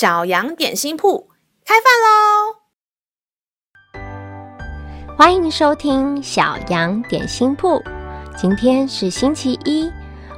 [0.00, 1.28] 小羊点心铺
[1.62, 1.92] 开饭
[3.92, 5.12] 喽！
[5.14, 7.78] 欢迎收听小羊点心铺。
[8.34, 9.92] 今天是星期一，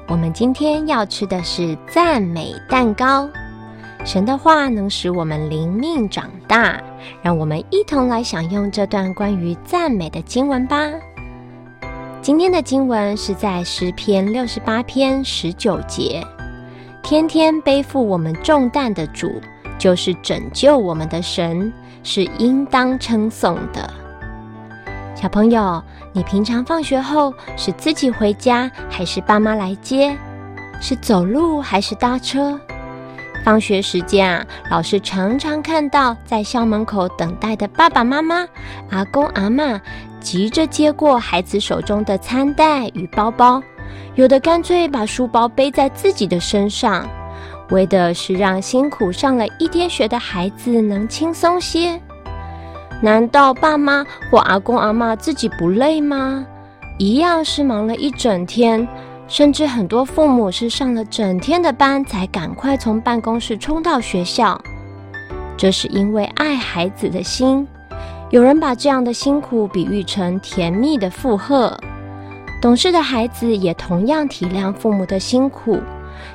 [0.09, 3.31] 我们今天要吃的是赞美蛋糕。
[4.05, 6.83] 神的话能使我们灵命长大，
[7.23, 10.91] 让我们一同来享用这段关于赞美的经文吧。
[12.21, 16.21] 今天的经文是在诗篇六十八篇十九节。
[17.05, 19.29] 天天背负我们重担的主，
[19.79, 21.73] 就是拯救我们的神，
[22.03, 23.93] 是应当称颂的。
[25.15, 25.83] 小朋友，
[26.13, 30.17] 你平常放学后是自己回家，还是爸妈来接？
[30.81, 32.59] 是走路还是搭车？
[33.45, 38.47] 放学时间啊，老师常常看到在校门口等待的爸爸妈妈、
[38.91, 39.81] 阿公阿嬷，
[40.21, 43.63] 急着接过孩子手中的餐袋与包包。
[44.15, 47.09] 有的干脆把书包背在自己的身上，
[47.71, 52.01] 为的是让辛苦上了一天学的孩子能轻松些。
[53.01, 56.47] 难道爸妈或阿公阿嬷自己不累吗？
[56.99, 58.87] 一样是忙了一整天，
[59.27, 64.61] 甚至很多父母是上了整天的班才赶快从办公室冲到学校。
[65.57, 67.67] 这是因为爱孩子的心。
[68.31, 71.79] 有人把这样的辛苦比喻成甜蜜的负荷。
[72.61, 75.81] 懂事的孩子也同样体谅父母的辛苦，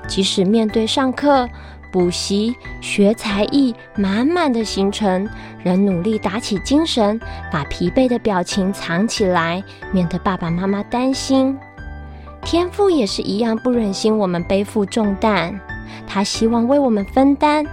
[0.07, 1.47] 即使面对上课、
[1.91, 5.27] 补习、学才艺满满的行程，
[5.63, 7.19] 仍努力打起精神，
[7.51, 11.57] 把疲惫的表情藏起来，免得爸爸妈妈担心。
[12.41, 15.59] 天父也是一样，不忍心我们背负重担，
[16.05, 17.65] 他希望为我们分担。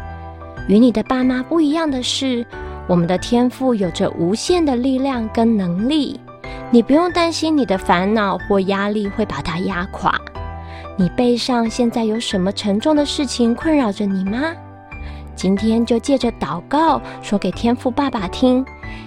[0.66, 2.44] 与你的爸妈不一样的是，
[2.88, 6.18] 我们的天赋有着无限的力量跟能力。
[6.70, 10.18] 你不用担心你的烦恼或压力会把它压垮。
[10.96, 14.54] 你背上现在有什么沉重的事情困扰着你吗？
[15.34, 18.64] 今天就借着祷告说给天父爸爸听，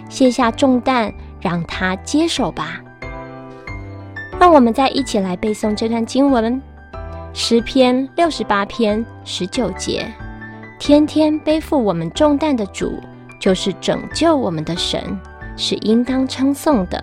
[0.10, 2.82] 卸下重担，让他接手吧。
[4.38, 6.62] 让我们再一起来背诵这段经文：
[7.34, 10.06] 诗篇六十八篇十九节，
[10.78, 13.02] 天天背负我们重担的主，
[13.40, 15.02] 就是拯救我们的神，
[15.56, 17.02] 是应当称颂的。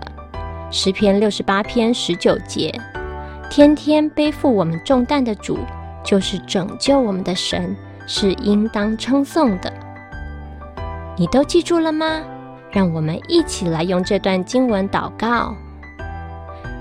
[0.71, 2.79] 诗篇六十八篇十九节，
[3.57, 5.57] 天天背负我们重担的主，
[6.03, 7.73] 就是拯救我们的神，
[8.05, 9.73] 是应当称颂的。
[11.17, 12.21] 你都记住了吗？
[12.73, 15.55] 让我们一起来用这段经文祷告。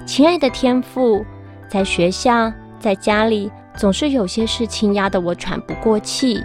[0.07, 1.23] 亲爱的天父，
[1.69, 6.41] 在学校、在家里，总是有些事情压得我喘不过气，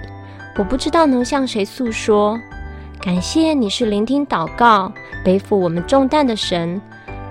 [0.58, 2.38] 我不知道能向谁诉说。
[3.00, 4.92] 感谢你是聆听祷告、
[5.24, 6.78] 背负我们重担的神。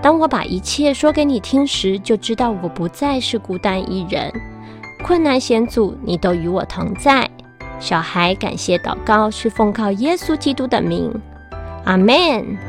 [0.00, 4.32] 当我把一切说给你听时，就知道我不再是孤单一人。
[5.04, 7.28] 困难险阻，你都与我同在。
[7.80, 11.12] 小孩感谢祷告，是奉靠耶稣基督的名。
[11.84, 12.67] 阿门。